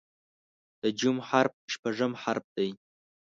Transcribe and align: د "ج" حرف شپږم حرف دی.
د 0.81 0.83
"ج" 0.99 1.01
حرف 1.29 1.53
شپږم 1.73 2.11
حرف 2.21 2.45
دی. 2.57 2.69